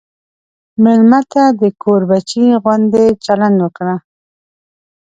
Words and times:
مېلمه 0.83 1.21
ته 1.31 1.43
د 1.61 1.63
کور 1.81 2.01
بچی 2.09 2.43
غوندې 2.63 3.05
چلند 3.25 3.57
وکړه. 3.61 3.95